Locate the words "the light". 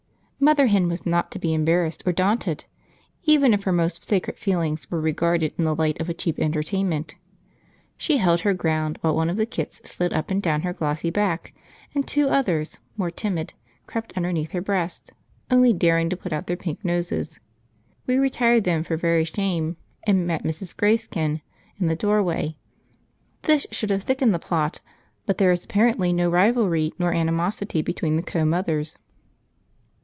5.65-6.01